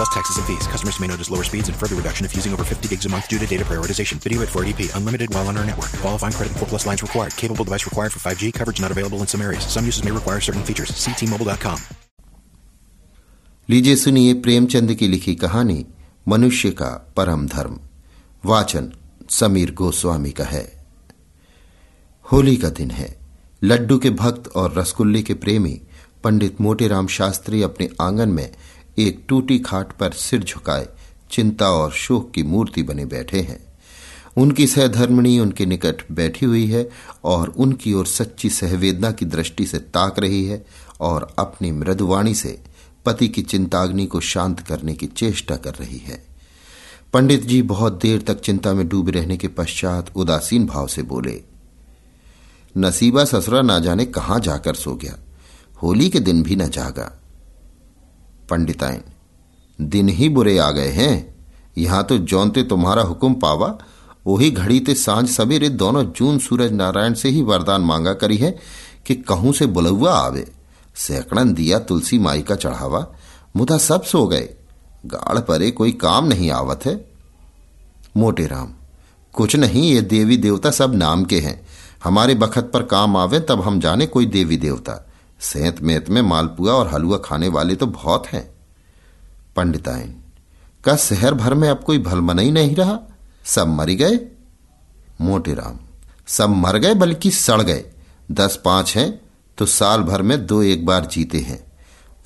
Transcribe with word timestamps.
Plus 0.00 0.08
taxes 0.08 0.38
and 0.38 0.46
fees. 0.46 0.66
Customers 0.66 0.98
may 0.98 1.06
notice 1.08 1.28
lower 1.30 1.44
speeds 1.44 1.68
and 1.68 1.76
further 1.76 1.94
reduction 1.94 2.24
if 2.24 2.34
using 2.34 2.54
over 2.54 2.64
50 2.64 2.88
gigs 2.88 3.04
a 3.04 3.08
month 3.10 3.28
due 3.28 3.38
to 3.38 3.46
data 3.46 3.64
prioritization. 3.70 4.18
Video 4.26 4.40
at 4.40 4.48
480p. 4.48 4.86
Unlimited 4.96 5.34
while 5.34 5.48
on 5.48 5.58
our 5.58 5.66
network. 5.66 5.90
Qualifying 6.04 6.32
credit 6.32 6.56
4 6.56 6.68
plus 6.68 6.86
lines 6.86 7.02
required. 7.02 7.36
Capable 7.36 7.64
device 7.64 7.84
required 7.84 8.14
for 8.14 8.20
5G. 8.20 8.50
Coverage 8.54 8.80
not 8.80 8.90
available 8.90 9.18
in 9.18 9.26
some 9.26 9.42
areas. 9.42 9.66
Some 9.74 9.84
uses 9.84 10.02
may 10.02 10.10
require 10.10 10.40
certain 10.40 10.62
features. 10.62 10.94
See 11.02 11.12
T-Mobile.com. 11.20 11.78
लीजिए 13.68 13.96
सुनिए 13.96 14.32
प्रेमचंद 14.44 14.94
की 14.94 15.08
लिखी 15.08 15.34
कहानी 15.42 15.84
मनुष्य 16.28 16.70
का 16.80 16.88
परम 17.16 17.46
धर्म 17.48 17.78
वाचन 18.44 18.90
समीर 19.30 19.70
गोस्वामी 19.80 20.30
का 20.30 20.44
है 20.44 20.64
होली 22.32 22.56
का 22.56 22.68
दिन 22.80 22.90
है 22.90 23.08
लड्डू 23.64 23.98
के 23.98 24.10
भक्त 24.24 24.50
और 24.56 24.74
रसगुल्ले 24.78 25.22
के 25.22 25.34
प्रेमी 25.44 25.80
पंडित 26.24 26.60
मोटेराम 26.60 27.06
शास्त्री 27.18 27.62
अपने 27.62 27.88
आँगन 28.00 28.28
में 28.28 28.48
एक 29.00 29.24
टूटी 29.28 29.58
खाट 29.58 29.92
पर 29.92 30.12
सिर 30.12 30.42
झुकाए, 30.42 30.86
चिंता 31.30 31.68
और 31.68 31.92
शोक 31.92 32.30
की 32.30 32.42
मूर्ति 32.42 32.82
बने 32.82 33.04
बैठे 33.04 33.40
हैं। 33.40 33.58
उनकी 34.36 34.66
सहधर्मिणी 34.66 35.38
उनके 35.38 35.66
निकट 35.66 36.02
बैठी 36.12 36.46
हुई 36.46 36.66
है 36.66 36.88
और 37.24 37.48
उनकी 37.48 37.92
ओर 37.92 38.06
सच्ची 38.06 38.50
सहवेदना 38.50 39.10
की 39.10 39.26
दृष्टि 39.26 39.66
से 39.66 39.78
ताक 39.78 40.18
रही 40.18 40.44
है 40.44 40.64
और 41.00 41.34
अपनी 41.38 41.70
मृदुवाणी 41.72 42.34
से 42.34 42.58
पति 43.06 43.28
की 43.28 43.42
चिंताग्नि 43.42 44.06
को 44.06 44.20
शांत 44.20 44.60
करने 44.60 44.94
की 44.94 45.06
चेष्टा 45.06 45.56
कर 45.56 45.74
रही 45.74 45.98
है। 45.98 46.22
पंडित 47.12 47.44
जी 47.44 47.60
बहुत 47.62 48.00
देर 48.02 48.20
तक 48.22 48.40
चिंता 48.40 48.72
में 48.74 48.86
डूबे 48.88 49.12
रहने 49.12 49.36
के 49.36 49.48
पश्चात 49.48 50.10
उदासीन 50.16 50.66
भाव 50.66 50.86
से 50.86 51.02
बोले, 51.02 51.40
नसीबा 52.74 53.24
ससुरा 53.24 53.62
ना 53.62 53.78
जाने 53.78 54.04
कहाँ 54.06 54.38
जाकर 54.40 54.74
सो 54.74 54.94
गया। 54.94 55.18
होली 55.82 56.08
के 56.10 56.20
दिन 56.20 56.42
भी 56.42 56.56
न 56.56 56.68
जागा। 56.68 57.10
पंडिताइन 58.50 59.02
दिन 59.78 60.08
ही 60.08 60.28
बुरे 60.28 60.56
आ 60.58 60.70
गए 60.70 60.88
हैं। 60.88 61.34
यहाँ 61.78 62.02
तो 62.04 62.18
जौनते 62.20 62.62
तुम्हारा 62.62 63.02
हुक्म 63.02 63.34
पावा। 63.34 63.76
वही 64.26 64.50
घड़ी 64.50 64.78
ते 64.80 64.94
साँझ 64.94 65.28
सवेरे 65.28 65.68
दोनों 65.68 66.04
जून 66.06 66.38
सूरज 66.38 66.72
नारायण 66.72 67.14
से 67.14 67.28
ही 67.28 67.42
वरदान 67.42 67.82
मांगा 67.82 68.12
करी 68.14 68.36
है 68.36 68.50
कि 69.06 69.14
कहूँ 69.14 69.52
से 69.52 69.66
बुलौआ 69.66 70.12
आवे। 70.14 70.46
सैकड़न 70.96 71.52
दिया 71.54 71.78
तुलसी 71.78 72.18
माई 72.18 72.42
का 72.42 72.54
चढ़ावा। 72.56 73.06
मुदा 73.56 73.78
सब 73.78 74.02
सो 74.02 74.26
गए। 74.26 74.48
गाड़ 75.06 75.38
परे 75.38 75.70
कोई 75.70 75.92
काम 75.92 76.26
नहीं 76.26 76.50
आवत 76.50 76.86
है। 76.86 76.94
मोटे 78.16 78.46
राम, 78.46 78.72
कुछ 79.34 79.56
नहीं 79.56 79.82
ये 79.84 80.00
देवी 80.02 80.36
देवता 80.36 80.70
सब 80.70 80.94
नाम 80.94 81.24
के 81.24 81.38
हैं। 81.40 81.60
हमारे 82.04 82.34
बखत 82.34 82.70
पर 82.74 82.82
काम 82.82 83.16
आवे 83.16 83.40
तब 83.40 83.60
हम 83.60 83.80
जाने 83.80 84.06
कोई 84.06 84.26
देवी 84.26 84.56
देवता। 84.56 85.06
सेंत 85.40 85.80
मेत 85.80 86.08
में 86.10 86.20
मालपुआ 86.22 86.72
और 86.72 86.88
हलुआ 86.88 87.18
खाने 87.18 87.48
वाले 87.48 87.76
तो 87.76 87.86
बहुत 87.86 88.26
हैं। 88.26 88.44
पंडिताइन 89.56 90.14
का 90.84 90.96
शहर 90.96 91.34
भर 91.34 91.54
में 91.54 91.68
अब 91.68 91.82
कोई 91.84 91.98
भलमनई 91.98 92.50
नहीं 92.50 92.74
रहा। 92.76 92.98
सब 93.44 93.68
मर 93.68 93.90
गए। 93.90 94.18
मोटे 95.20 95.54
राम 95.54 95.78
सब 96.26 96.50
मर 96.50 96.78
गए 96.78 96.94
बल्कि 96.94 97.30
सड़ 97.30 97.60
गए। 97.62 97.84
दस 98.30 98.60
पाँच 98.64 98.96
हैं 98.96 99.20
तो 99.58 99.66
साल 99.66 100.02
भर 100.02 100.22
में 100.22 100.46
दो 100.46 100.62
एक 100.62 100.86
बार 100.86 101.06
जीते 101.06 101.38
हैं। 101.38 101.64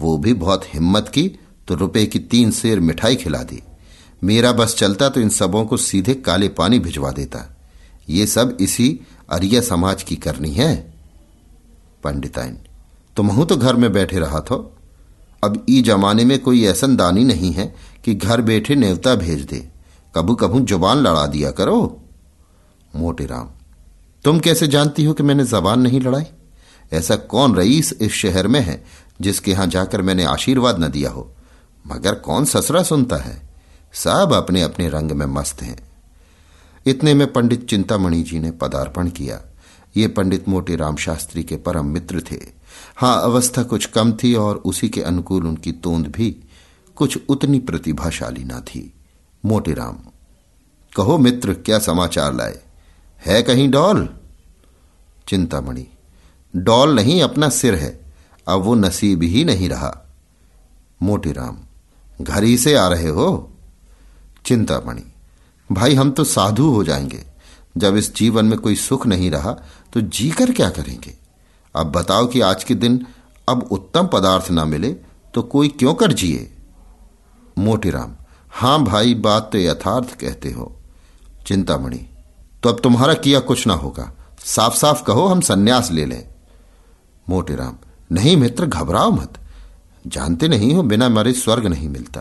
वो 0.00 0.16
भी 0.18 0.34
बहुत 0.34 0.64
हिम्मत 0.74 1.08
की 1.08 1.28
तो 1.68 1.74
रुपए 1.74 2.04
की 2.06 2.18
तीन 2.18 2.50
शेर 2.50 2.80
मिठाई 2.80 3.16
खिला 3.16 3.42
दी। 3.42 3.62
मेरा 4.24 4.52
बस 4.52 4.74
चलता 4.76 5.08
तो 5.08 5.20
इन 5.20 5.28
सबों 5.28 5.64
को 5.66 5.76
सीधे 5.76 6.14
काले 6.14 6.48
पानी 6.48 6.78
भिजवा 6.78 7.10
देता। 7.10 7.40
ये 8.08 8.26
सब 8.26 8.56
इसी 8.60 9.00
अरिया 9.30 9.60
समाज 9.60 10.02
की 10.02 10.16
करनी 10.16 10.50
है। 10.50 10.74
पंडिताइन 12.04 12.58
तुम 13.16 13.44
तो 13.44 13.56
घर 13.56 13.76
में 13.76 13.92
बैठे 13.92 14.18
रहा 14.18 14.40
थो। 14.40 14.56
अब 15.42 15.64
ई 15.70 15.80
जमाने 15.82 16.24
में 16.24 16.38
कोई 16.38 16.64
ऐसा 16.64 16.86
दानी 16.86 17.24
नहीं 17.24 17.52
है 17.52 17.74
कि 18.04 18.14
घर 18.14 18.40
बैठे 18.42 18.74
नेवता 18.74 19.14
भेज 19.14 19.42
दे। 19.42 19.68
कबू 20.14 20.34
कबू 20.34 20.60
ज़ुबान 20.60 20.98
लड़ा 20.98 21.26
दिया 21.26 21.50
करो। 21.50 21.76
मोटे 22.94 23.26
राम, 23.26 23.48
तुम 24.24 24.38
कैसे 24.38 24.66
जानती 24.66 25.04
हो 25.04 25.12
कि 25.12 25.22
मैंने 25.22 25.44
जबान 25.44 25.80
नहीं 25.80 26.00
लड़ाई? 26.00 26.24
ऐसा 26.92 27.16
कौन 27.16 27.56
रईस 27.56 27.92
इस 27.92 28.12
शहर 28.12 28.48
में 28.48 28.60
है 28.60 28.84
जिसके 29.20 29.50
यहाँ 29.50 29.66
जाकर 29.66 30.02
मैंने 30.02 30.24
आशीर्वाद 30.24 30.78
न 30.84 30.88
दिया 30.88 31.10
हो? 31.10 31.30
मगर 31.86 32.14
कौन 32.14 32.44
ससरा 32.44 32.82
सुनता 32.82 33.16
है? 33.16 33.40
सब 33.94 34.32
अपने 34.32 34.62
अपने 34.62 34.88
रंग 34.88 35.12
में 35.12 35.26
मस्त 35.26 35.62
हैं। 35.62 35.78
इतने 36.86 37.14
में 37.14 37.32
पंडित 37.32 37.68
चिंतामणि 37.68 38.22
जी 38.22 38.38
ने 38.38 38.50
पदार्पण 38.50 39.08
किया। 39.08 39.40
ये 39.96 40.08
पंडित 40.08 40.48
मोटे 40.48 40.76
राम 40.76 40.96
शास्त्री 40.96 41.42
के 41.42 41.56
परम 41.56 41.86
मित्र 41.86 42.22
थे। 42.32 42.40
हाँ, 42.96 43.22
अवस्था 43.22 43.62
कुछ 43.62 43.86
कम 43.86 44.12
थी 44.12 44.34
और 44.34 44.56
उसी 44.56 44.88
के 44.88 45.02
अनुकूल 45.02 45.46
उनकी 45.46 45.72
तोंद 45.72 46.06
भी 46.06 46.36
कुछ 46.96 47.18
उतनी 47.28 47.58
प्रतिभाशाली 47.58 48.44
ना 48.44 48.60
थी। 48.60 48.92
मोटे 49.44 49.74
राम, 49.74 49.96
कहो 50.96 51.18
मित्र, 51.18 51.54
क्या 51.54 51.78
समाचार 51.78 52.34
लाए? 52.34 52.62
है 53.26 53.42
कहीं 53.42 53.70
डॉल? 53.70 54.08
चिंतामणि, 55.28 55.86
डॉल 56.56 56.94
नहीं, 56.94 57.22
अपना 57.22 57.48
सिर 57.48 57.74
है। 57.74 58.00
अब 58.48 58.60
वो 58.60 58.74
नसीब 58.74 59.22
ही 59.22 59.44
नहीं 59.44 59.68
रहा। 59.68 60.06
मोटे 61.02 61.32
राम, 61.32 61.56
घर 62.24 62.42
ही 62.42 62.58
से 62.58 62.74
आ 62.74 62.88
रहे 62.88 63.08
हो? 63.08 63.52
चिंतामणि, 64.46 65.12
भाई, 65.72 65.94
हम 65.94 66.10
तो 66.10 66.24
साधु 66.24 66.70
हो 66.70 66.84
जाएँगे। 66.84 67.24
जब 67.76 67.96
इस 67.96 68.14
जीवन 68.14 68.44
में 68.44 68.58
कोई 68.58 68.76
सुख 68.76 69.06
नहीं 69.06 69.30
रहा 69.30 69.52
तो 69.92 70.00
जीकर 70.00 70.52
क्या 70.52 70.70
करेंगे? 70.70 71.23
अब 71.76 71.86
बताओ 71.86 72.26
कि 72.26 72.40
आज 72.40 72.64
के 72.64 72.74
दिन 72.74 73.06
अब 73.48 73.62
उत्तम 73.62 74.06
पदार्थ 74.06 74.50
ना 74.50 74.64
मिले 74.64 74.92
तो 75.34 75.42
कोई 75.42 75.68
क्यों 75.68 75.94
कर 75.94 76.12
जिए? 76.12 76.50
मोटीराम 77.58 78.12
हाँ 78.50 78.84
भाई, 78.84 79.14
बात 79.14 79.48
तो 79.52 79.58
यथार्थ 79.58 80.18
कहते 80.18 80.50
हो। 80.50 80.76
चिंतामणि 81.46 82.08
तो 82.62 82.68
अब 82.68 82.80
तुम्हारा 82.80 83.14
किया 83.14 83.40
कुछ 83.40 83.66
ना 83.66 83.74
होगा। 83.74 84.12
साफ़ 84.44 84.76
साफ़ 84.76 85.04
कहो, 85.04 85.26
हम 85.26 85.40
सन्यास 85.40 85.90
ले 85.90 86.06
लें। 86.06 86.28
मोटीराम 87.28 87.76
नहीं 88.12 88.36
मित्र, 88.36 88.66
घबराओ 88.66 89.10
मत। 89.10 89.32
जानते 90.06 90.48
नहीं 90.48 90.74
हो, 90.74 90.82
बिना 90.82 91.08
मरे 91.08 91.32
स्वर्ग 91.32 91.66
नहीं 91.66 91.88
मिलता। 91.88 92.20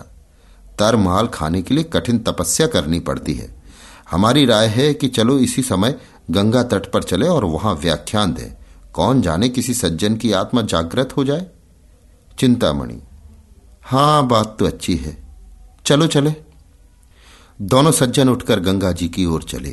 तर 0.80 0.96
माल 0.96 1.28
खाने 1.28 1.62
के 1.62 1.74
लिए 1.74 1.84
कठिन 1.84 2.20
तपस्या 2.20 2.68
करनी 2.68 3.00
पड़ती 3.00 3.34
है। 3.34 3.64
हमारी 4.12 4.46
राय 4.46 4.68
है 4.68 4.94
कि 4.94 5.08
चलो 5.08 5.38
इसी 5.38 5.62
समय 5.62 6.00
गंगा 6.32 6.64
तट 6.64 6.92
पर 6.92 7.04
चले 7.04 7.28
और 7.28 7.46
वहाँ 7.46 7.74
व्याख्यान 7.76 8.34
दें। 8.34 8.63
कौन 8.94 9.22
जाने 9.22 9.50
किसी 9.50 9.74
सज्जन 9.74 10.16
की 10.16 10.32
आत्मा 10.32 10.62
जागृत 10.62 11.18
हो 11.18 11.24
जाए? 11.24 11.46
चिंतामणि। 12.40 13.02
हाँ, 13.82 14.28
बात 14.28 14.56
तो 14.60 14.66
अच्छी 14.66 14.96
है। 14.96 15.36
चलो, 15.86 16.08
चले। 16.08 16.36
दोनों 17.62 17.92
सज्जन 17.92 18.30
उठकर 18.30 18.60
गंगा 18.60 18.92
जी 18.92 19.10
की 19.10 19.26
ओर 19.26 19.44
चले। 19.44 19.70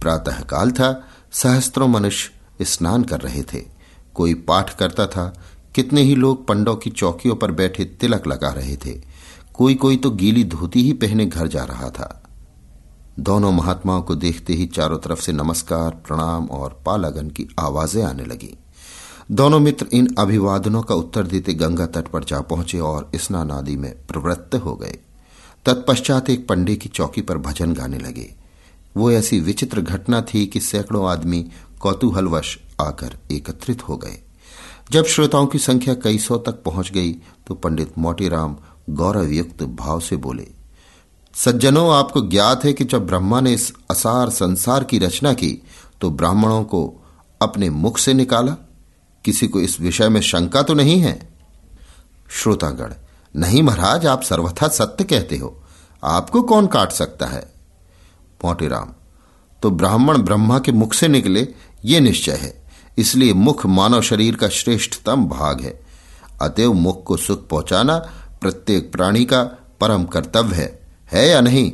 प्रातःकाल 0.00 0.70
था। 0.70 1.08
सहस्त्रों 1.32 1.88
मनुष्य 1.88 2.32
स्नान 2.64 3.02
कर 3.04 3.20
रहे 3.20 3.42
थे। 3.42 3.64
कोई 4.14 4.34
पाठ 4.34 4.76
करता 4.76 5.06
था। 5.06 5.42
कितने 5.74 6.02
ही 6.02 6.14
लोग 6.14 6.46
पंडों 6.46 6.76
की 6.76 6.90
चौकियों 6.90 7.36
पर 7.36 7.52
बैठे 7.52 7.84
तिलक 7.84 8.26
लगा 8.26 8.48
रहे 8.48 8.76
थे। 8.76 9.02
कोई 9.54 9.74
कोई 9.74 9.96
तो 9.96 10.10
गीली 10.10 10.44
धोती 10.44 10.82
ही 10.82 10.92
पहने 10.92 11.26
घर 11.26 11.46
जा 11.46 11.64
रहा 11.64 11.90
था। 11.90 12.23
दोनों 13.18 13.50
महात्माओं 13.52 14.02
को 14.02 14.14
देखते 14.14 14.52
ही 14.52 14.66
चारों 14.66 14.98
तरफ़ 14.98 15.20
से 15.20 15.32
नमस्कार, 15.32 15.90
प्रणाम 16.06 16.46
और 16.46 16.80
पालागन 16.86 17.28
की 17.30 17.46
आवाज़ें 17.60 18.02
आने 18.02 18.24
लगी। 18.24 18.56
दोनों 19.30 19.58
मित्र 19.60 19.86
इन 19.92 20.08
अभिवादनों 20.18 20.82
का 20.82 20.94
उत्तर 20.94 21.26
देते 21.26 21.54
गंगा 21.54 21.86
तट 21.86 22.08
पर 22.08 22.24
जा 22.24 22.40
पहुँचे 22.40 22.78
और 22.78 23.10
स्नान 23.14 23.50
आदि 23.50 23.76
में 23.76 23.92
प्रवृत्त 24.06 24.54
हो 24.54 24.74
गए। 24.76 24.98
तत्पश्चात 25.66 26.30
एक 26.30 26.46
पंडे 26.48 26.76
की 26.76 26.88
चौकी 26.88 27.22
पर 27.22 27.38
भजन 27.38 27.74
गाने 27.74 27.98
लगे। 27.98 28.34
वो 28.96 29.10
ऐसी 29.10 29.40
विचित्र 29.40 29.80
घटना 29.80 30.20
थी 30.22 30.46
कि 30.46 30.60
सैकड़ों 30.60 31.06
आदमी 31.08 31.42
कौतूहलवश 31.80 32.58
आकर 32.80 33.16
एकत्रित 33.32 33.88
हो 33.88 33.96
गए। 33.96 34.18
जब 34.92 35.04
श्रोताओं 35.04 35.46
की 35.46 35.58
संख्या 35.58 35.94
कई 35.94 36.18
सौ 36.18 36.38
तक 36.38 36.62
पहुँच 36.62 36.90
गई 36.92 37.12
तो 37.46 37.54
पंडित 37.54 37.98
मोटीराम 37.98 38.56
गौरवयुक्त 38.90 39.62
भाव 39.62 40.00
से 40.00 40.16
बोले 40.16 40.46
सज्जनों, 41.34 41.94
आपको 41.94 42.20
ज्ञात 42.20 42.64
है 42.64 42.72
कि 42.72 42.84
जब 42.84 43.06
ब्रह्मा 43.06 43.40
ने 43.40 43.52
इस 43.52 43.72
असार 43.90 44.30
संसार 44.30 44.84
की 44.84 44.98
रचना 44.98 45.32
की 45.32 45.62
तो 46.00 46.10
ब्राह्मणों 46.10 46.62
को 46.64 47.04
अपने 47.42 47.70
मुख 47.70 47.98
से 47.98 48.14
निकाला। 48.14 48.52
किसी 49.24 49.48
को 49.48 49.60
इस 49.60 49.80
विषय 49.80 50.08
में 50.08 50.20
शंका 50.20 50.62
तो 50.62 50.74
नहीं 50.74 51.00
है? 51.00 51.28
श्रोतागण, 52.30 52.92
नहीं 53.36 53.62
महाराज, 53.62 54.06
आप 54.06 54.22
सर्वथा 54.22 54.68
सत्य 54.68 55.04
कहते 55.04 55.36
हो। 55.36 55.62
आपको 56.04 56.42
कौन 56.42 56.66
काट 56.66 56.92
सकता 56.92 57.26
है? 57.26 57.52
मोटेराम 58.44 58.92
तो 59.62 59.70
ब्राह्मण 59.70 60.18
ब्रह्मा 60.18 60.58
के 60.58 60.72
मुख 60.72 60.94
से 60.94 61.08
निकले, 61.08 61.48
ये 61.84 62.00
निश्चय 62.00 62.32
है। 62.32 62.62
इसलिए 62.98 63.32
मुख 63.32 63.66
मानव 63.66 64.02
शरीर 64.02 64.36
का 64.36 64.48
श्रेष्ठतम 64.48 65.24
भाग 65.24 65.60
है। 65.60 65.80
अतएव 66.42 66.72
मुख 66.72 67.02
को 67.04 67.16
सुख 67.16 67.48
पहुंचाना 67.48 67.98
प्रत्येक 68.40 68.92
प्राणी 68.92 69.24
का 69.24 69.42
परम 69.80 70.04
कर्तव्य 70.04 70.56
है। 70.56 70.83
है 71.14 71.28
या 71.28 71.40
नहीं? 71.40 71.72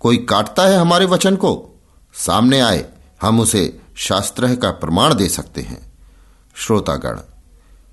कोई 0.00 0.16
काटता 0.16 0.62
है 0.62 0.78
हमारे 0.78 1.04
वचन 1.04 1.36
को? 1.36 1.80
सामने 2.14 2.60
आए, 2.60 2.84
हम 3.22 3.40
उसे 3.40 3.80
शास्त्र 3.96 4.54
का 4.54 4.70
प्रमाण 4.70 5.14
दे 5.14 5.28
सकते 5.28 5.60
हैं। 5.60 5.92
श्रोतागण, 6.56 7.18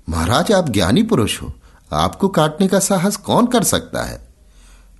महाराज, 0.08 0.52
आप 0.52 0.68
ज्ञानी 0.68 1.02
पुरुष 1.02 1.42
हो। 1.42 1.52
आपको 1.92 2.28
काटने 2.28 2.68
का 2.68 2.78
साहस 2.78 3.16
कौन 3.16 3.46
कर 3.46 3.64
सकता 3.64 4.02
है? 4.02 4.28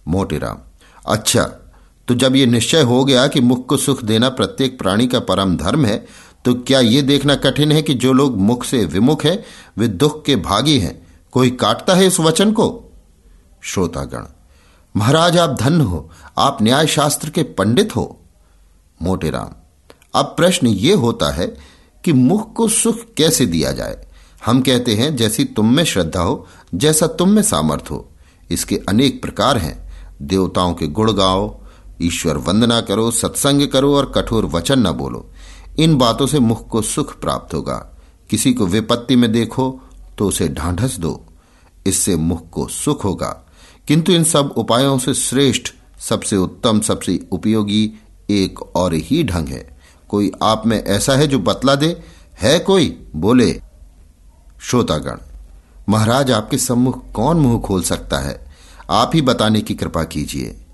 मोटेराम 0.08 0.58
अच्छा 1.06 1.42
तो 2.08 2.14
जब 2.14 2.36
यह 2.36 2.46
निश्चय 2.46 2.82
हो 2.82 3.04
गया 3.04 3.26
कि 3.26 3.40
मुख 3.40 3.66
को 3.66 3.76
सुख 3.76 4.02
देना 4.04 4.28
प्रत्येक 4.28 4.78
प्राणी 4.78 5.06
का 5.06 5.20
परम 5.20 5.56
धर्म 5.56 5.84
है 5.84 6.06
तो 6.44 6.54
क्या 6.54 6.80
यह 6.80 7.02
देखना 7.02 7.34
कठिन 7.34 7.72
है 7.72 7.82
कि 7.82 7.94
जो 7.94 8.12
लोग 8.12 8.36
मुख 8.36 8.64
से 8.64 8.84
विमुख 8.84 9.24
हैं, 9.24 9.44
वे 9.78 9.88
दुख 9.88 10.24
के 10.24 10.36
भागी 10.36 10.78
हैं? 10.78 11.06
कोई 11.32 11.50
काटता 11.50 11.94
है 11.94 12.06
इस 12.06 12.20
वचन 12.20 12.52
को? 12.52 12.92
श्रोतागण 13.62 14.24
महाराज, 14.96 15.38
आप 15.38 15.50
धन्य 15.50 15.84
हो। 15.84 16.10
आप 16.38 16.58
न्याय 16.62 16.86
शास्त्र 16.86 17.30
के 17.30 17.42
पंडित 17.42 17.96
हो। 17.96 18.20
मोटेराम 19.02 19.48
अब 20.14 20.24
प्रश्न 20.24 20.66
ये 20.66 20.94
होता 20.94 21.32
है 21.32 21.46
कि 22.04 22.12
मुख 22.12 22.52
को 22.52 22.68
सुख 22.68 22.96
कैसे 23.16 23.46
दिया 23.46 23.72
जाए? 23.72 24.06
हम 24.46 24.60
कहते 24.60 24.94
हैं, 24.94 25.16
जैसी 25.16 25.44
तुम 25.44 25.74
में 25.74 25.84
श्रद्धा 25.84 26.20
हो, 26.20 26.46
जैसा 26.74 27.06
तुम 27.06 27.28
में 27.28 27.42
सामर्थ 27.42 27.84
हो। 27.90 28.08
इसके 28.50 28.80
अनेक 28.88 29.22
प्रकार 29.22 29.58
हैं। 29.58 29.88
देवताओं 30.22 30.74
के 30.74 30.86
गुण 30.86 31.12
गाओ, 31.12 31.60
ईश्वर 32.02 32.36
वंदना 32.36 32.80
करो, 32.80 33.10
सत्संग 33.10 33.68
करो 33.68 33.96
और 33.96 34.12
कठोर 34.14 34.44
वचन 34.46 34.78
न 34.78 34.90
बोलो। 34.92 35.30
इन 35.78 35.96
बातों 35.96 36.26
से 36.26 36.38
मुख 36.38 36.68
को 36.68 36.82
सुख 36.82 37.20
प्राप्त 37.20 37.54
होगा। 37.54 37.96
किसी 38.30 38.52
को 38.52 38.66
विपत्ति 38.66 39.16
में 39.16 39.32
देखो 39.32 39.80
तो 40.18 40.28
उसे 40.28 40.48
ढांढस 40.48 40.96
दो। 40.96 41.24
इससे 41.86 42.16
मुख 42.16 42.50
को 42.50 42.68
सुख 42.68 43.04
होगा। 43.04 43.47
किंतु 43.88 44.12
इन 44.12 44.24
सब 44.24 44.54
उपायों 44.56 44.98
से 44.98 45.14
श्रेष्ठ, 45.14 45.68
सबसे 46.00 46.36
उत्तम, 46.36 46.80
सबसे 46.80 47.28
उपयोगी 47.32 47.92
एक 48.30 48.76
और 48.76 48.94
ही 48.94 49.24
ढंग 49.24 49.48
है। 49.48 49.78
कोई 50.08 50.32
आप 50.42 50.66
में 50.66 50.84
ऐसा 50.84 51.12
है 51.12 51.26
जो 51.26 51.38
बतला 51.38 51.74
दे? 51.74 52.02
है 52.42 52.58
कोई? 52.58 53.08
बोले, 53.16 53.62
श्रोतागण, 54.60 55.16
महाराज 55.88 56.30
आपके 56.30 56.58
सम्मुख 56.58 57.12
कौन 57.12 57.36
मुँह 57.36 57.60
खोल 57.60 57.82
सकता 57.82 58.18
है? 58.18 58.46
आप 58.90 59.10
ही 59.14 59.22
बताने 59.22 59.60
की 59.60 59.74
कृपा 59.74 60.04
कीजिए। 60.04 60.64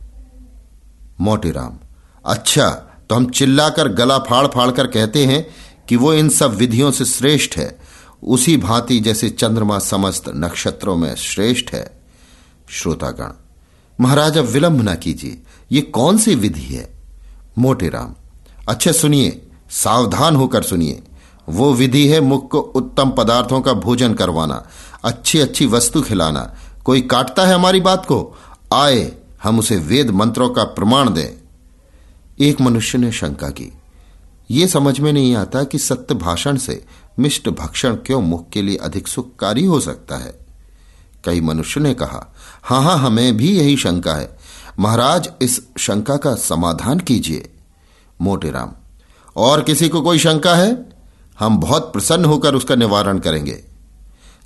मोटेराम 1.21 1.79
अच्छा 2.27 2.69
तो 3.09 3.15
हम 3.15 3.31
चिल्लाकर 3.31 3.89
गला 3.89 4.19
फाड़ 4.19 4.47
फाड़ 4.47 4.71
कर 4.71 4.87
कहते 4.87 5.27
हैं 5.27 5.47
कि 5.89 5.97
वो 5.97 6.15
इन 6.15 6.29
सब 6.29 6.55
विधियों 6.55 6.91
से 6.91 7.05
श्रेष्ठ 7.05 7.57
है। 7.57 7.79
उसी 8.23 8.57
भांति 8.57 9.01
जैसे 9.01 9.29
चंद्रमा 9.29 9.79
समस्त 9.79 10.25
नक्षत्रों 10.29 10.97
में 10.97 11.15
श्रेष्ठ 11.15 11.73
है। 11.73 12.04
श्रोतागण 12.69 13.33
महाराज, 14.01 14.39
अब 14.39 14.45
विलंब 14.45 14.89
न 14.89 14.95
कीजिए। 14.95 15.43
ये 15.73 15.81
कौन 15.81 16.19
सी 16.19 16.35
विधि 16.35 16.75
है? 16.75 16.95
मोटे 17.59 17.89
राम 17.89 18.15
अच्छा 18.69 18.93
सुनिए, 18.93 19.47
सावधान 19.71 20.37
होकर 20.37 20.63
सुनिए। 20.63 21.03
वो 21.49 21.75
विधि 21.75 22.09
है 22.09 22.21
मुख 22.21 22.51
को 22.51 22.59
उत्तम 22.59 23.11
पदार्थों 23.11 23.61
का 23.61 23.73
भोजन 23.73 24.15
करवाना, 24.15 24.69
अच्छी 25.05 25.39
अच्छी 25.39 25.67
वस्तु 25.67 26.03
खिलाना। 26.03 26.55
कोई 26.85 27.01
काटता 27.01 27.47
है 27.47 27.55
हमारी 27.55 27.81
बात 27.81 28.07
को? 28.07 28.37
आए, 28.73 29.13
हम 29.43 29.59
उसे 29.59 29.77
वेद 29.77 30.11
मंत्रों 30.11 30.51
का 30.51 30.65
प्रमाण 30.65 31.15
दें। 31.15 31.49
एक 32.41 32.61
मनुष्य 32.61 32.99
ने 32.99 33.13
शंका 33.13 33.49
की। 33.49 33.73
ये 34.51 34.69
समझ 34.69 35.01
में 35.01 35.13
नहीं 35.13 35.37
आता 35.37 35.65
कि 35.65 35.79
सत्य 35.79 36.15
भाषण 36.15 36.57
से 36.57 36.85
मिष्ट 37.19 37.49
भक्षण 37.49 37.95
क्यों 37.95 38.23
मुख 38.23 38.49
के 38.49 38.63
लिए 38.63 38.77
अधिक 38.77 39.09
सुखकारी 39.09 39.65
हो 39.65 39.81
सकता 39.81 40.17
है। 40.17 40.44
कई 41.25 41.41
मनुष्य 41.41 41.81
ने 41.81 41.95
कहा, 41.95 42.35
हाँ 42.63 42.83
हाँ, 42.83 42.99
हमें 42.99 43.37
भी 43.37 43.59
यही 43.59 43.77
शंका 43.77 44.15
है। 44.15 44.39
महाराज, 44.81 45.31
इस 45.43 45.63
शंका 45.79 46.17
का 46.17 46.35
समाधान 46.35 47.01
कीजिए। 47.01 47.53
मोटेराम 48.23 48.73
और 49.37 49.63
किसी 49.63 49.89
को 49.89 50.01
कोई 50.01 50.19
शंका 50.19 50.55
है? 50.55 50.89
हम 51.39 51.59
बहुत 51.59 51.93
प्रसन्न 51.93 52.25
होकर 52.25 52.55
उसका 52.55 52.75
निवारण 52.75 53.19
करेंगे। 53.19 53.65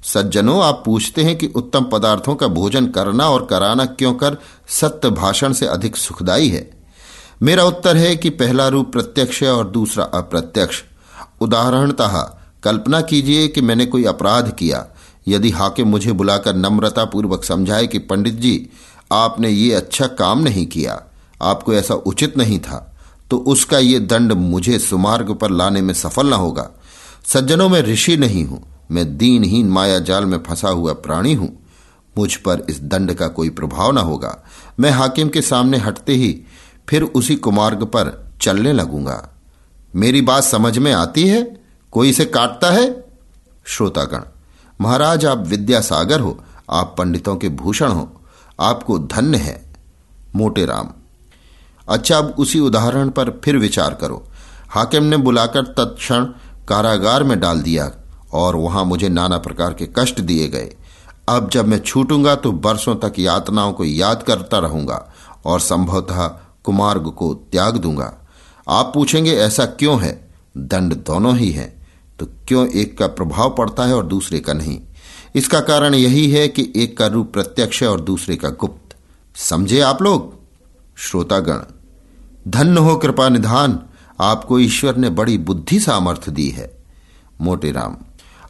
सज्जनों, 0.03 0.63
आप 0.63 0.83
पूछते 0.87 1.25
हैं 1.25 1.39
कि 1.39 1.47
उत्तम 1.47 1.85
पदार्थों 1.85 2.35
का 2.35 2.47
भोजन 2.47 2.87
करना 2.87 3.29
और 3.29 3.47
कराना 3.47 3.85
क्यों 3.85 4.15
कर 4.15 4.37
सत्य 4.69 5.11
भाषण 5.11 5.53
से 5.53 5.67
अधिक 5.67 5.97
सुखदाई 5.97 6.49
है? 6.49 6.71
मेरा 7.43 7.65
उत्तर 7.65 7.97
है 7.97 8.17
कि 8.17 8.31
पहला 8.31 8.69
रूप 8.69 8.93
प्रत्यक्ष 8.93 9.43
है 9.43 9.53
और 9.53 9.69
दूसरा 9.69 10.05
अप्रत्यक्ष। 10.05 10.83
उदाहरणतः, 11.41 12.31
कल्पना 12.63 13.01
कीजिए 13.01 13.49
कि 13.49 13.61
मैंने 13.61 13.87
कोई 13.87 14.05
अपराध 14.05 14.53
किया 14.53 14.87
यदि 15.29 15.51
हाकिम 15.51 15.89
मुझे 15.89 16.13
बुलाकर 16.13 16.57
नम्रता 16.57 17.05
पूर्वक 17.05 17.45
समझाए 17.45 17.87
कि 17.87 17.99
पंडित 18.01 18.35
जी, 18.35 18.71
आपने 19.13 19.51
ये 19.51 19.73
अच्छा 19.75 20.07
काम 20.09 20.41
नहीं 20.41 20.67
किया, 20.67 21.03
आपको 21.43 21.75
ऐसा 21.75 21.95
उचित 21.95 22.37
नहीं 22.39 22.59
था 22.61 22.85
तो 23.31 23.39
उसका 23.47 23.79
ये 23.79 23.99
दंड 24.01 24.33
मुझे 24.33 24.79
सुमार्ग 24.79 25.33
पर 25.35 25.51
लाने 25.51 25.81
में 25.83 25.93
सफल 25.95 26.27
न 26.27 26.33
होगा। 26.35 26.69
सज्जनों 27.27 27.69
में 27.69 27.81
ऋषि 27.83 28.17
नहीं 28.17 28.45
हूँ, 28.45 28.63
मैं 28.91 29.17
दीनहीन 29.19 29.69
माया 29.69 29.99
जाल 30.01 30.25
में 30.25 30.39
फंसा 30.43 30.69
हुआ 30.71 30.93
प्राणी 30.99 31.35
हूँ। 31.35 31.49
मुझ 32.15 32.35
पर 32.37 32.65
इस 32.71 32.81
दंड 32.83 33.13
का 33.15 33.29
कोई 33.29 33.51
प्रभाव 33.51 33.93
न 33.93 33.99
होगा। 34.01 34.37
मैं 34.81 34.91
हाकिम 34.91 35.29
के 35.29 35.43
सामने 35.43 35.79
हटते 35.79 36.13
ही 36.15 36.33
फिर 36.89 37.03
उसी 37.03 37.37
कुमार्ग 37.37 37.85
पर 37.87 38.13
चलने 38.41 38.73
लगूँगा। 38.73 39.29
मेरी 39.95 40.21
बात 40.23 40.45
समझ 40.45 40.77
में 40.79 40.93
आती 40.93 41.27
है? 41.29 41.43
कोई 41.93 42.11
इसे 42.11 42.25
काटता 42.27 42.71
है? 42.71 42.89
श्रोतागण 43.67 44.23
महाराज, 44.81 45.27
आप 45.27 45.39
विद्यासागर 45.39 46.21
हो, 46.21 46.39
आप 46.71 46.95
पंडितों 46.99 47.37
के 47.37 47.49
भूषण 47.49 47.89
हो, 47.89 48.09
आपको 48.61 48.99
धन्य 48.99 49.39
है, 49.39 49.71
मोटे 50.37 50.65
राम। 50.67 50.89
अच्छा 51.89 52.19
अब 52.19 52.35
उसी 52.39 52.61
उदाहरण 52.61 53.11
पर 53.11 53.31
फिर 53.45 53.57
विचार 53.57 53.95
करो। 53.95 54.25
हाकिम 54.71 55.05
ने 55.05 55.17
बुलाकर 55.17 55.63
तत्क्षण 55.63 56.25
कारागार 56.69 57.23
में 57.23 57.41
डाल 57.41 57.61
दिया 57.63 57.91
और 58.33 58.57
वहाँ 58.57 58.85
मुझे 58.85 59.09
नाना 59.09 59.39
प्रकार 59.39 59.75
के 59.75 59.89
कष्ट 59.97 60.21
दिए 60.21 60.49
गए। 60.49 60.75
अब 61.29 61.49
जब 61.51 61.69
मैं 61.69 61.79
छूटूँगा 61.79 62.35
तो 62.35 62.53
बरसों 62.53 62.97
तक 62.97 63.19
यातनाओं 63.19 63.73
को 63.73 63.85
याद 63.85 64.23
करता 64.23 64.59
रहूँगा 64.59 65.13
और 65.47 65.61
संभवतः 65.61 66.27
कुमार्ग 66.65 67.11
को 67.11 67.35
त्याग 67.53 67.77
दूँगा। 67.77 68.13
आप 68.69 68.91
पूछेंगे, 68.95 69.33
ऐसा 69.33 69.67
क्यों 69.67 70.01
है? 70.01 70.31
दंड 70.57 70.95
दोनों 70.95 71.37
ही 71.37 71.51
है। 71.51 71.78
तो 72.19 72.27
क्यों 72.49 72.67
एक 72.69 72.99
का 72.99 73.07
प्रभाव 73.07 73.55
पड़ता 73.59 73.85
है 73.85 73.95
और 73.95 74.07
दूसरे 74.07 74.41
का 74.41 74.53
नहीं? 74.53 74.81
इसका 75.35 75.61
कारण 75.61 75.95
यही 75.95 76.31
है 76.31 76.49
कि 76.49 76.73
एक 76.77 76.97
का 76.99 77.07
रूप 77.07 77.33
प्रत्यक्ष 77.33 77.83
है 77.83 77.89
और 77.89 78.01
दूसरे 78.01 78.37
का 78.37 78.49
गुप्त। 78.51 78.97
समझे 79.37 79.81
आप 79.81 80.03
लोग? 80.03 80.37
श्रोतागण 80.97 81.59
धन्य 82.49 82.81
हो 82.81 82.97
कृपा 82.97 83.29
निधान, 83.29 83.79
आपको 84.21 84.59
ईश्वर 84.59 84.97
ने 84.97 85.11
बड़ी 85.11 85.39
बुद्धि 85.39 85.81
सामर्थ्य 85.81 86.33
दी 86.33 86.49
है। 86.49 86.85
मोटे 87.41 87.73
राम 87.73 87.97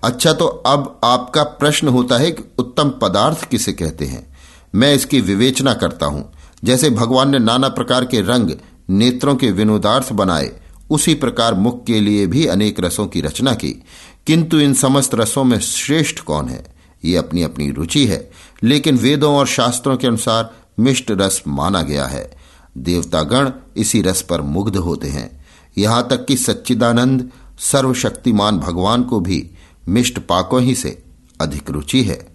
अच्छा 0.04 0.32
तो 0.32 0.46
अब 0.46 1.00
आपका 1.04 1.42
प्रश्न 1.42 1.88
होता 1.88 2.16
है 2.16 2.30
कि 2.30 2.44
उत्तम 2.58 2.90
पदार्थ 2.90 3.44
किसे 3.44 3.72
कहते 3.72 4.04
हैं? 4.04 4.36
मैं 4.74 4.94
इसकी 4.94 5.20
विवेचना 5.20 5.74
करता 5.74 6.06
हूँ। 6.06 6.32
जैसे 6.64 6.90
भगवान 6.90 7.30
ने 7.30 7.38
नाना 7.38 7.68
प्रकार 7.68 8.04
के 8.04 8.20
रंग, 8.20 8.50
नेत्रों 8.90 9.34
के 9.36 9.50
विनोदार्थ 9.50 10.12
बनाए 10.12 10.50
उसी 10.90 11.14
प्रकार 11.14 11.54
मुख 11.54 11.84
के 11.84 12.00
लिए 12.00 12.26
भी 12.26 12.46
अनेक 12.46 12.80
रसों 12.80 13.06
की 13.06 13.20
रचना 13.20 13.54
की। 13.54 13.84
किंतु 14.26 14.58
इन 14.58 14.74
समस्त 14.74 15.14
रसों 15.14 15.44
में 15.44 15.58
श्रेष्ठ 15.58 16.18
कौन 16.18 16.48
है? 16.48 16.74
ये 17.04 17.16
अपनी 17.16 17.42
अपनी 17.42 17.70
रुचि 17.70 18.06
है। 18.06 18.30
लेकिन 18.62 18.96
वेदों 18.96 19.34
और 19.34 19.46
शास्त्रों 19.46 19.96
के 19.96 20.06
अनुसार 20.06 20.54
मिष्ट 20.80 21.10
रस 21.10 21.42
माना 21.48 21.82
गया 21.82 22.06
है। 22.06 22.36
देवतागण 22.78 23.50
इसी 23.76 24.02
रस 24.02 24.22
पर 24.22 24.40
मुग्ध 24.40 24.76
होते 24.76 25.08
हैं। 25.08 25.44
यहाँ 25.78 26.08
तक 26.10 26.26
कि 26.26 26.36
सच्चिदानंद 26.36 27.30
सर्वशक्तिमान 27.58 28.58
भगवान 28.58 29.02
को 29.02 29.20
भी 29.20 29.50
मिष्ट 29.88 30.18
पाकों 30.18 30.62
ही 30.62 30.74
से 30.74 31.02
अधिक 31.40 31.70
रुचि 31.70 32.02
है। 32.02 32.28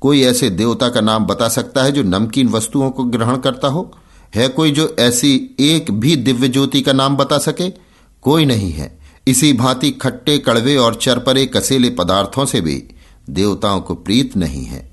कोई 0.00 0.22
ऐसे 0.22 0.50
देवता 0.50 0.88
का 0.88 1.00
नाम 1.00 1.26
बता 1.26 1.48
सकता 1.48 1.82
है 1.82 1.92
जो 1.92 2.02
नमकीन 2.02 2.48
वस्तुओं 2.48 2.90
को 2.90 3.04
ग्रहण 3.04 3.36
करता 3.36 3.68
हो? 3.68 3.94
है 4.34 4.48
कोई 4.48 4.70
जो 4.70 4.96
ऐसी 4.98 5.56
एक 5.60 5.90
भी 5.90 6.16
दिव्य 6.16 6.48
ज्योति 6.48 6.80
का 6.80 6.92
नाम 6.92 7.16
बता 7.16 7.38
सके? 7.38 7.87
कोई 8.22 8.44
नहीं 8.44 8.70
है। 8.72 8.96
इसी 9.28 9.52
भांति 9.52 9.90
खट्टे 9.92 10.38
कड़वे 10.38 10.76
और 10.76 10.94
चरपरे 10.94 11.46
कसेले 11.46 11.90
पदार्थों 11.90 12.44
से 12.46 12.60
भी 12.60 12.82
देवताओं 13.30 13.80
को 13.80 13.94
प्रीत 13.94 14.36
नहीं 14.36 14.64
है। 14.64 14.90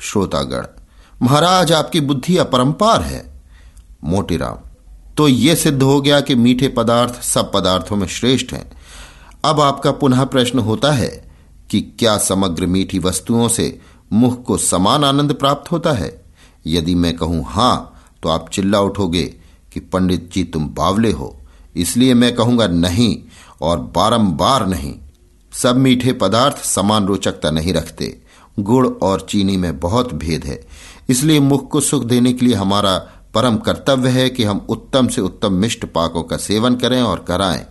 श्रोतागण, 0.00 0.66
महाराज, 1.22 1.72
आपकी 1.72 2.00
बुद्धि 2.00 2.36
अपरंपार 2.36 3.02
है। 3.02 3.24
मोटीराम 4.04 4.58
तो 5.16 5.28
यह 5.28 5.54
सिद्ध 5.54 5.82
हो 5.82 6.00
गया 6.00 6.20
कि 6.20 6.34
मीठे 6.34 6.68
पदार्थ 6.68 7.22
सब 7.22 7.52
पदार्थों 7.52 7.96
में 7.96 8.06
श्रेष्ठ 8.06 8.52
हैं। 8.52 8.70
अब 9.44 9.60
आपका 9.60 9.90
पुनः 9.90 10.24
प्रश्न 10.24 10.58
होता 10.58 10.92
है 10.92 11.08
कि 11.70 11.80
क्या 11.80 12.16
समग्र 12.18 12.66
मीठी 12.66 12.98
वस्तुओं 12.98 13.48
से 13.48 13.78
मुख 14.12 14.42
को 14.44 14.56
समान 14.56 15.04
आनंद 15.04 15.32
प्राप्त 15.32 15.72
होता 15.72 15.92
है? 15.92 16.24
यदि 16.66 16.94
मैं 16.94 17.16
कहूँ 17.16 17.44
हाँ 17.44 18.02
तो 18.22 18.28
आप 18.28 18.48
चिल्ला 18.48 18.80
उठोगे 18.80 19.24
कि 19.72 19.80
पंडित 19.80 20.30
जी 20.34 20.44
तुम 20.44 20.68
बावले 20.68 21.10
हो। 21.12 21.36
इसलिए 21.76 22.14
मैं 22.14 22.34
कहूँगा 22.34 22.66
नहीं 22.66 23.18
और 23.62 23.78
बारंबार 23.78 24.66
नहीं। 24.66 24.94
सब 25.52 25.76
मीठे 25.76 26.12
पदार्थ 26.12 26.56
समान 26.64 27.06
रोचकता 27.06 27.50
नहीं 27.50 27.72
रखते। 27.72 28.22
गुड़ 28.60 28.86
और 28.86 29.20
चीनी 29.20 29.56
में 29.56 29.80
बहुत 29.80 30.14
भेद 30.14 30.44
है। 30.44 30.66
इसलिए 31.08 31.40
मुख 31.40 31.70
को 31.70 31.80
सुख 31.80 32.04
देने 32.04 32.32
के 32.32 32.46
लिए 32.46 32.54
हमारा 32.54 32.98
परम 33.34 33.56
कर्तव्य 33.56 34.08
है 34.08 34.30
कि 34.30 34.44
हम 34.44 34.66
उत्तम 34.68 35.08
से 35.08 35.20
उत्तम 35.20 35.52
मिष्ट 35.52 35.84
पाकों 35.84 36.22
का 36.22 36.36
सेवन 36.36 36.74
करें 36.74 37.02
और 37.02 37.24
कराएँ। 37.28 37.66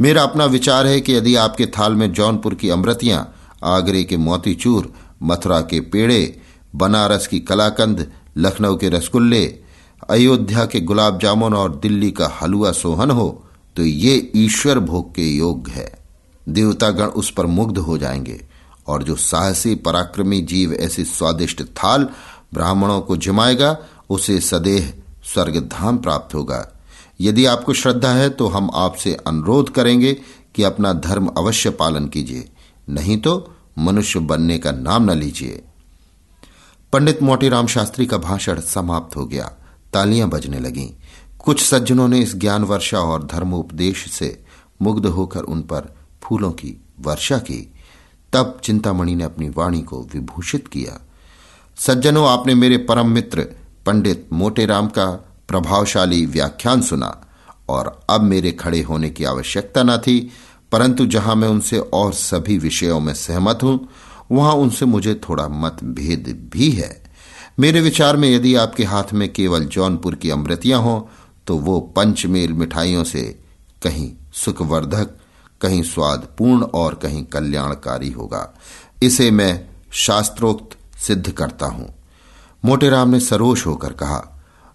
मेरा 0.00 0.22
अपना 0.22 0.44
विचार 0.44 0.86
है 0.86 1.00
कि 1.00 1.14
यदि 1.14 1.34
आपके 1.36 1.66
थाल 1.66 1.94
में 1.94 2.12
जौनपुर 2.12 2.54
की 2.54 2.70
अमृतियाँ, 2.70 3.34
आगरे 3.64 4.04
के 4.04 4.16
मोतीचूर, 4.16 4.92
मथुरा 5.22 5.60
के 5.60 5.80
पेड़े, 5.80 6.40
बनारस 6.74 7.26
की 7.26 7.40
कलाकंद, 7.40 8.12
लखनऊ 8.36 8.76
के 8.76 8.88
रसगुल्ले 8.88 9.60
अयोध्या 10.10 10.64
के 10.66 10.80
गुलाब 10.80 11.18
जामुन 11.18 11.54
और 11.54 11.74
दिल्ली 11.76 12.10
का 12.10 12.26
हलवा 12.40 12.70
सोहन 12.72 13.10
हो 13.10 13.28
तो 13.76 13.82
ये 13.82 14.32
ईश्वर 14.36 14.78
भोग 14.78 15.14
के 15.14 15.22
योग्य 15.28 15.72
है। 15.72 15.92
देवतागण 16.48 17.06
उस 17.06 17.30
पर 17.30 17.46
मुग्ध 17.46 17.78
हो 17.78 17.96
जाएँगे, 17.98 18.40
और 18.86 19.02
जो 19.02 19.16
साहसी 19.16 19.74
पराक्रमी 19.74 20.40
जीव 20.42 20.72
ऐसी 20.74 21.04
स्वादिष्ट 21.04 21.62
थाल 21.62 22.08
ब्राह्मणों 22.54 23.00
को 23.00 23.16
जिमाएगा, 23.16 23.76
उसे 24.10 24.40
सदेह 24.40 24.92
स्वर्गधाम 25.24 25.98
प्राप्त 25.98 26.34
होगा। 26.34 26.66
यदि 27.20 27.44
आपको 27.46 27.72
श्रद्धा 27.72 28.12
है 28.12 28.30
तो 28.30 28.48
हम 28.48 28.70
आपसे 28.74 29.14
अनुरोध 29.26 29.70
करेंगे 29.70 30.12
कि 30.54 30.62
अपना 30.62 30.92
धर्म 30.92 31.26
अवश्य 31.28 31.70
पालन 31.70 32.06
कीजिए, 32.06 32.48
नहीं 32.88 33.18
तो 33.18 33.52
मनुष्य 33.78 34.20
बनने 34.20 34.58
का 34.58 34.72
नाम 34.72 35.10
न 35.10 35.18
लीजिए। 35.18 35.62
पंडित 36.92 37.22
मोटीराम 37.22 37.66
शास्त्री 37.66 38.06
का 38.06 38.18
भाषण 38.18 38.60
समाप्त 38.60 39.16
हो 39.16 39.26
गया। 39.26 39.52
तालियाँ 39.92 40.28
बजने 40.28 40.58
लगीं। 40.58 40.90
कुछ 41.38 41.62
सज्जनों 41.62 42.08
ने 42.08 42.20
इस 42.20 42.36
ज्ञान 42.36 42.64
वर्षा 42.64 42.98
और 42.98 43.24
धर्मोपदेश 43.24 44.10
से 44.10 44.44
मुग्ध 44.82 45.06
होकर 45.06 45.40
उन 45.40 45.62
पर 45.62 45.96
फूलों 46.22 46.52
की 46.52 46.80
वर्षा 47.00 47.38
की। 47.38 47.72
तब 48.32 48.60
चिंतामणि 48.64 49.14
ने 49.14 49.24
अपनी 49.24 49.48
वाणी 49.48 49.82
को 49.82 50.08
विभूषित 50.14 50.68
किया। 50.68 51.00
सज्जनों, 51.78 52.28
आपने 52.28 52.54
मेरे 52.54 52.76
परम 52.76 53.08
मित्र, 53.08 53.46
पंडित 53.86 54.28
मोटेराम 54.32 54.86
का 54.86 55.06
प्रभावशाली 55.48 56.26
व्याख्यान 56.26 56.82
सुना 56.82 57.26
और 57.68 58.02
अब 58.10 58.20
मेरे 58.20 58.52
खड़े 58.52 58.82
होने 58.82 59.10
की 59.10 59.24
आवश्यकता 59.24 59.82
न 59.82 59.96
थी, 59.98 60.30
परंतु 60.72 61.06
जहाँ 61.06 61.36
मैं 61.36 61.48
उनसे 61.48 61.78
और 61.78 62.12
सभी 62.12 62.58
विषयों 62.58 63.00
में 63.00 63.14
सहमत 63.14 63.58
हूँ, 63.62 63.88
वहाँ 64.32 64.52
उनसे 64.52 64.86
मुझे 64.86 65.14
थोड़ा 65.14 65.48
मतभेद 65.48 66.50
भी 66.52 66.70
है। 66.70 67.05
मेरे 67.58 67.80
विचार 67.80 68.16
में 68.16 68.28
यदि 68.28 68.54
आपके 68.54 68.84
हाथ 68.84 69.12
में 69.12 69.32
केवल 69.32 69.64
जौनपुर 69.64 70.14
की 70.14 70.30
अमृतियाँ 70.30 70.80
हों 70.82 71.00
तो 71.46 71.56
वो 71.58 71.78
पंचमेल 71.96 72.52
मिठाइयों 72.52 73.04
से 73.04 73.22
कहीं 73.82 74.10
सुखवर्धक, 74.34 75.10
कहीं 75.60 75.82
स्वादपूर्ण 75.82 76.62
और 76.62 76.94
कहीं 76.94 77.24
कल्याणकारी 77.24 78.10
होगा। 78.10 78.54
इसे 79.02 79.30
मैं 79.30 79.68
शास्त्रोक्त 79.92 80.76
सिद्ध 80.98 81.30
करता 81.30 81.66
हूँ। 81.66 81.88
मोटेराम 82.64 83.08
ने 83.08 83.20
सरोष 83.20 83.66
होकर 83.66 83.92
कहा, 83.92 84.18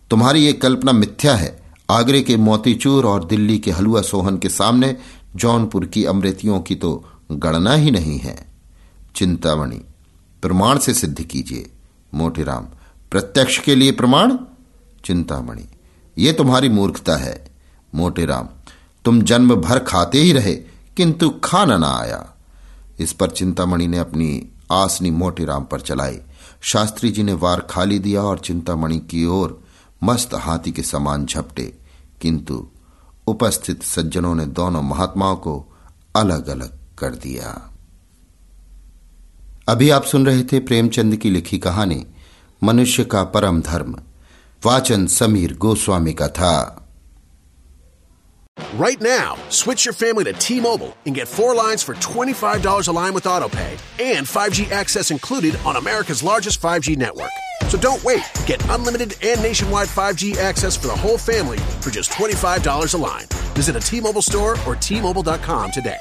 तुम्हारी 0.10 0.46
ये 0.46 0.54
कल्पना 0.54 0.92
मिथ्या 0.92 1.36
है। 1.36 1.60
आगरे 1.90 2.22
के 2.22 2.38
मोतीचूर 2.38 3.06
और 3.06 3.26
दिल्ली 3.26 3.58
के 3.60 3.72
हलुआ 3.72 4.02
सोहन 4.02 4.38
के 4.38 4.50
सामने 4.50 4.96
जौनपुर 5.36 5.86
की 5.86 6.06
अमृतियों 6.06 6.60
की 6.60 6.76
तो 6.76 6.94
गणना 7.32 7.74
ही 7.74 7.92
नहीं 7.92 8.18
है। 8.20 8.36
चिंतामणि, 9.16 9.82
प्रमाण 10.44 10.78
से 10.78 10.94
सिद्ध 10.94 11.22
कीजिए। 11.22 11.70
मोटेराम 12.14 12.68
प्रत्यक्ष 13.12 13.58
के 13.58 13.76
लिए 13.76 13.92
प्रमाण? 13.92 14.38
चिंतामणि, 15.06 15.66
ये 16.18 16.34
तुम्हारी 16.34 16.70
मूर्खता 16.70 17.16
है। 17.16 17.56
मोटेराम 17.96 18.50
तुम 19.06 19.22
जन्म 19.22 19.56
भर 19.56 19.80
खाते 19.80 20.18
ही 20.18 20.34
रहे, 20.34 20.56
किंतु 20.98 21.30
खाना 21.30 21.78
ना 21.78 21.98
आया। 21.98 22.34
इस 23.00 23.14
पर 23.14 23.30
चिंतामणि 23.30 23.88
ने 23.88 23.98
अपनी 23.98 24.50
आसनी 24.72 25.12
मोटेराम 25.12 25.64
पर 25.64 25.82
चलाई। 25.82 26.20
शास्त्री 26.62 27.10
जी 27.10 27.24
ने 27.24 27.34
वार 27.34 27.60
खाली 27.60 28.00
दिया 28.00 28.22
और 28.22 28.40
चिंतामणि 28.40 29.00
की 29.00 29.26
ओर 29.26 29.64
मस्त 30.04 30.30
हाथी 30.34 30.72
के 30.72 30.82
समान 30.82 31.26
झपटे। 31.26 31.78
किंतु 32.22 32.68
उपस्थित 33.28 33.84
सज्जनों 33.84 34.36
ने 34.36 34.46
दोनों 34.46 34.82
महात्माओं 34.82 35.36
को 35.36 35.66
अलग 36.16 36.48
अलग 36.48 36.80
कर 36.98 37.16
दिया। 37.16 37.71
अभी 39.71 39.91
आप 39.91 40.05
सुन 40.05 40.27
रहे 40.27 40.43
थे 40.53 40.61
प्रेमचंद 40.67 41.17
की 41.23 41.31
लिखी 41.31 41.59
कहानी 41.59 42.05
मनुष्य 42.65 43.05
का 43.05 43.23
परम 43.37 43.61
धर्म 43.63 43.97
वाचन 44.65 45.07
समीर 45.07 45.57
गोस्वामी 45.61 46.13
का 46.13 46.29
था 46.41 46.55
Right 48.79 49.01
now, 49.01 49.37
switch 49.51 49.85
your 49.85 49.93
family 49.93 50.25
to 50.25 50.33
T-Mobile 50.33 50.97
and 51.07 51.15
get 51.15 51.29
four 51.29 51.55
lines 51.55 51.83
for 51.83 51.95
$25 51.95 52.89
a 52.89 52.93
line 52.93 53.15
with 53.15 53.25
AutoPay 53.25 53.79
and 54.01 54.27
5G 54.27 54.71
access 54.71 55.11
included 55.11 55.59
on 55.65 55.77
America's 55.77 56.23
largest 56.23 56.61
5G 56.63 56.97
network. 56.97 57.31
So 57.69 57.79
don't 57.79 58.03
wait. 58.03 58.23
Get 58.47 58.67
unlimited 58.71 59.15
and 59.23 59.43
nationwide 59.43 59.89
5G 59.89 60.37
access 60.39 60.77
for 60.77 60.89
the 60.89 60.97
whole 60.97 61.19
family 61.19 61.59
for 61.81 61.91
just 61.91 62.11
$25 62.13 62.95
a 62.95 62.97
line. 62.97 63.27
Visit 63.55 63.77
a 63.77 63.81
T-Mobile 63.81 64.23
store 64.23 64.57
or 64.67 64.77
T-Mobile.com 64.77 65.71
today. 65.73 66.01